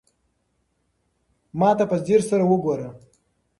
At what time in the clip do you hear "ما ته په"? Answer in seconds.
1.59-1.97